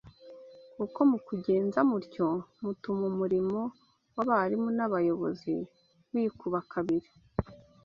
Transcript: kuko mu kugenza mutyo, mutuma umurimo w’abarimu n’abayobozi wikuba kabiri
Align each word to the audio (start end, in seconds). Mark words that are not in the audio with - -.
kuko 0.75 0.99
mu 1.09 1.17
kugenza 1.27 1.79
mutyo, 1.89 2.27
mutuma 2.63 3.03
umurimo 3.11 3.59
w’abarimu 4.15 4.69
n’abayobozi 4.77 5.53
wikuba 6.13 6.59
kabiri 6.71 7.09